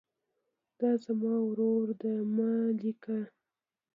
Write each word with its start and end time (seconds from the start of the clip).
دا 0.79 0.91
زما 1.05 1.33
ورور 1.49 1.87
ده 2.01 2.13
مه 2.35 2.49
لیکئ. 2.79 3.21